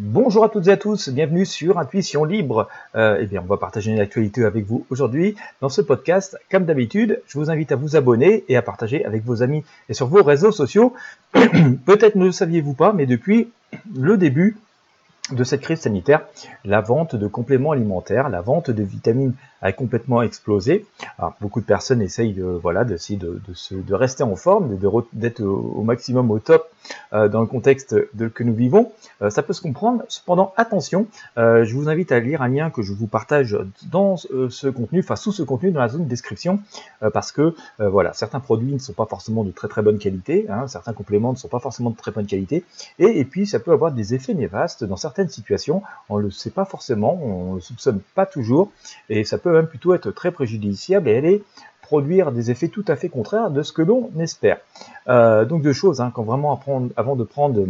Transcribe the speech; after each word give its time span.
Bonjour 0.00 0.44
à 0.44 0.48
toutes 0.48 0.68
et 0.68 0.70
à 0.70 0.76
tous, 0.76 1.08
bienvenue 1.08 1.44
sur 1.44 1.76
Intuition 1.76 2.22
Libre. 2.22 2.68
Euh, 2.94 3.18
eh 3.20 3.26
bien, 3.26 3.42
on 3.42 3.48
va 3.48 3.56
partager 3.56 3.90
une 3.90 3.98
actualité 3.98 4.44
avec 4.44 4.64
vous 4.64 4.86
aujourd'hui 4.90 5.34
dans 5.60 5.68
ce 5.68 5.80
podcast. 5.80 6.38
Comme 6.52 6.66
d'habitude, 6.66 7.20
je 7.26 7.36
vous 7.36 7.50
invite 7.50 7.72
à 7.72 7.74
vous 7.74 7.96
abonner 7.96 8.44
et 8.48 8.56
à 8.56 8.62
partager 8.62 9.04
avec 9.04 9.24
vos 9.24 9.42
amis 9.42 9.64
et 9.88 9.94
sur 9.94 10.06
vos 10.06 10.22
réseaux 10.22 10.52
sociaux. 10.52 10.94
Peut-être 11.32 12.14
ne 12.14 12.26
le 12.26 12.30
saviez-vous 12.30 12.74
pas, 12.74 12.92
mais 12.92 13.06
depuis 13.06 13.50
le 13.92 14.16
début 14.16 14.56
de 15.32 15.44
cette 15.44 15.60
crise 15.60 15.80
sanitaire, 15.80 16.22
la 16.64 16.80
vente 16.80 17.16
de 17.16 17.26
compléments 17.26 17.72
alimentaires, 17.72 18.28
la 18.28 18.40
vente 18.40 18.70
de 18.70 18.82
vitamines 18.82 19.34
a 19.62 19.72
complètement 19.72 20.22
explosé. 20.22 20.86
Beaucoup 21.40 21.60
de 21.60 21.66
personnes 21.66 22.00
essayent 22.00 22.32
de, 22.32 22.44
voilà, 22.44 22.84
de, 22.84 23.94
rester 23.94 24.22
en 24.22 24.36
forme, 24.36 24.78
d'être 25.12 25.42
au, 25.42 25.82
maximum 25.82 26.30
au 26.30 26.38
top 26.38 26.68
euh, 27.12 27.28
dans 27.28 27.40
le 27.40 27.46
contexte 27.46 27.96
que 28.34 28.44
nous 28.44 28.54
vivons. 28.54 28.92
Euh, 29.22 29.30
ça 29.30 29.42
peut 29.42 29.52
se 29.52 29.60
comprendre. 29.60 30.04
Cependant, 30.08 30.52
attention, 30.56 31.06
euh, 31.36 31.64
je 31.64 31.74
vous 31.74 31.88
invite 31.88 32.12
à 32.12 32.20
lire 32.20 32.42
un 32.42 32.48
lien 32.48 32.70
que 32.70 32.82
je 32.82 32.92
vous 32.92 33.06
partage 33.06 33.58
dans 33.90 34.16
ce 34.16 34.68
contenu, 34.68 35.00
enfin 35.00 35.16
sous 35.16 35.32
ce 35.32 35.42
contenu 35.42 35.70
dans 35.70 35.80
la 35.80 35.88
zone 35.88 36.04
de 36.04 36.08
description, 36.08 36.60
parce 37.12 37.32
que 37.32 37.54
voilà, 37.78 38.12
certains 38.12 38.40
produits 38.40 38.72
ne 38.72 38.78
sont 38.78 38.92
pas 38.92 39.06
forcément 39.06 39.44
de 39.44 39.50
très 39.50 39.68
très 39.68 39.82
bonne 39.82 39.98
qualité, 39.98 40.46
hein, 40.48 40.66
certains 40.68 40.92
compléments 40.92 41.32
ne 41.32 41.36
sont 41.36 41.48
pas 41.48 41.58
forcément 41.58 41.90
de 41.90 41.96
très 41.96 42.10
bonne 42.10 42.26
qualité, 42.26 42.64
et, 42.98 43.20
et 43.20 43.24
puis 43.24 43.46
ça 43.46 43.58
peut 43.58 43.72
avoir 43.72 43.92
des 43.92 44.14
effets 44.14 44.34
néfastes 44.34 44.84
dans 44.84 44.96
certaines 45.18 45.32
situations. 45.32 45.82
On 46.08 46.18
ne 46.18 46.22
le 46.22 46.30
sait 46.30 46.50
pas 46.50 46.64
forcément, 46.64 47.18
on 47.20 47.50
ne 47.50 47.54
le 47.56 47.60
soupçonne 47.60 48.00
pas 48.14 48.24
toujours, 48.24 48.70
et 49.08 49.24
ça 49.24 49.38
peut 49.38 49.52
même 49.52 49.66
plutôt 49.66 49.94
être 49.94 50.10
très 50.12 50.30
préjudiciable 50.30 51.08
et 51.08 51.16
aller 51.16 51.42
produire 51.82 52.32
des 52.32 52.50
effets 52.50 52.68
tout 52.68 52.84
à 52.86 52.96
fait 52.96 53.08
contraires 53.08 53.50
de 53.50 53.62
ce 53.62 53.72
que 53.72 53.82
l'on 53.82 54.10
espère. 54.20 54.58
Euh, 55.08 55.44
donc 55.44 55.62
deux 55.62 55.72
choses, 55.72 56.00
hein, 56.00 56.12
quand 56.14 56.22
vraiment 56.22 56.52
apprendre, 56.52 56.90
avant 56.96 57.16
de 57.16 57.24
prendre 57.24 57.66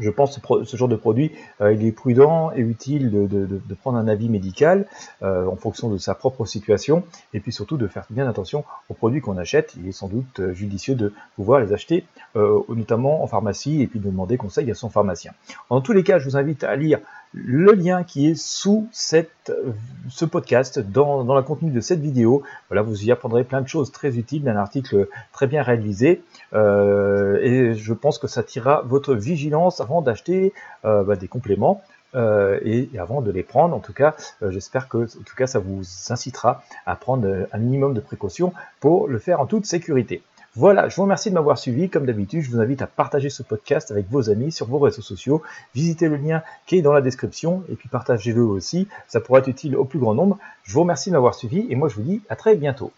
je 0.00 0.10
pense 0.10 0.38
que 0.38 0.64
ce 0.64 0.76
genre 0.76 0.88
de 0.88 0.96
produit, 0.96 1.32
euh, 1.60 1.72
il 1.72 1.84
est 1.84 1.92
prudent 1.92 2.50
et 2.52 2.60
utile 2.60 3.10
de, 3.10 3.74
prendre 3.80 3.98
un 3.98 4.06
avis 4.06 4.28
médical 4.28 4.86
euh, 5.22 5.46
en 5.46 5.56
fonction 5.56 5.88
de 5.88 5.98
sa 5.98 6.14
propre 6.14 6.46
situation 6.46 7.02
et 7.34 7.40
puis 7.40 7.52
surtout 7.52 7.76
de 7.76 7.88
faire 7.88 8.06
bien 8.10 8.28
attention 8.28 8.64
aux 8.88 8.94
produits 8.94 9.20
qu'on 9.20 9.36
achète. 9.38 9.74
Il 9.76 9.88
est 9.88 9.92
sans 9.92 10.08
doute 10.08 10.40
euh, 10.40 10.52
judicieux 10.52 10.94
de 10.94 11.12
pouvoir 11.36 11.60
les 11.60 11.72
acheter 11.72 12.04
notamment 12.34 13.22
en 13.22 13.26
pharmacie 13.26 13.82
et 13.82 13.86
puis 13.86 14.00
de 14.00 14.06
demander 14.06 14.38
conseil 14.38 14.70
à 14.70 14.74
son 14.74 14.88
pharmacien. 14.88 15.32
En 15.68 15.82
tous 15.82 15.92
les 15.92 16.02
cas, 16.02 16.18
je 16.18 16.24
vous 16.24 16.36
invite 16.36 16.64
à 16.64 16.76
lire 16.76 16.98
le 17.32 17.72
lien 17.72 18.04
qui 18.04 18.28
est 18.28 18.34
sous 18.34 18.88
ce 18.92 20.24
podcast, 20.24 20.78
dans, 20.78 21.22
le 21.34 21.42
contenu 21.42 21.70
de 21.70 21.80
cette 21.80 22.00
vidéo. 22.00 22.42
Voilà, 22.68 22.82
vous 22.82 23.04
y 23.04 23.12
apprendrez 23.12 23.44
plein 23.44 23.60
de 23.60 23.68
choses 23.68 23.90
très 23.90 24.18
utiles 24.18 24.42
d'un 24.42 24.56
article 24.56 25.08
très 25.32 25.46
bien 25.46 25.62
réalisé. 25.62 26.22
Euh, 26.52 27.38
et 27.40 27.74
je 27.74 27.92
pense 27.94 28.18
que 28.18 28.26
ça 28.26 28.42
tirera 28.42 28.82
votre 28.82 29.14
vigilance 29.14 29.80
avant 29.80 30.02
d'acheter 30.02 30.52
euh, 30.84 31.02
bah, 31.02 31.16
des 31.16 31.28
compléments. 31.28 31.82
Euh, 32.14 32.60
et, 32.62 32.90
avant 32.98 33.22
de 33.22 33.30
les 33.30 33.42
prendre, 33.42 33.74
en 33.74 33.80
tout 33.80 33.94
cas, 33.94 34.14
j'espère 34.48 34.88
que, 34.88 35.06
ça 35.46 35.58
vous 35.58 35.82
incitera 36.10 36.62
à 36.84 36.94
prendre 36.94 37.46
un 37.50 37.58
minimum 37.58 37.94
de 37.94 38.00
précautions 38.00 38.52
pour 38.80 39.08
le 39.08 39.18
faire 39.18 39.40
en 39.40 39.46
toute 39.46 39.64
sécurité. 39.64 40.22
Voilà, 40.54 40.90
je 40.90 40.96
vous 40.96 41.02
remercie 41.02 41.30
de 41.30 41.34
m'avoir 41.34 41.56
suivi. 41.56 41.88
Comme 41.88 42.04
d'habitude, 42.04 42.42
je 42.42 42.50
vous 42.50 42.60
invite 42.60 42.82
à 42.82 42.86
partager 42.86 43.30
ce 43.30 43.42
podcast 43.42 43.90
avec 43.90 44.10
vos 44.10 44.28
amis 44.28 44.52
sur 44.52 44.66
vos 44.66 44.78
réseaux 44.78 45.00
sociaux. 45.00 45.42
Visitez 45.74 46.08
le 46.08 46.16
lien 46.16 46.42
qui 46.66 46.76
est 46.76 46.82
dans 46.82 46.92
la 46.92 47.00
description 47.00 47.64
et 47.70 47.74
puis 47.74 47.88
partagez-le 47.88 48.42
aussi. 48.42 48.86
Ça 49.08 49.20
pourra 49.20 49.38
être 49.38 49.48
utile 49.48 49.76
au 49.76 49.86
plus 49.86 49.98
grand 49.98 50.14
nombre. 50.14 50.38
Je 50.64 50.74
vous 50.74 50.80
remercie 50.80 51.08
de 51.08 51.14
m'avoir 51.14 51.34
suivi 51.34 51.66
et 51.70 51.74
moi 51.74 51.88
je 51.88 51.94
vous 51.94 52.02
dis 52.02 52.20
à 52.28 52.36
très 52.36 52.54
bientôt. 52.54 52.90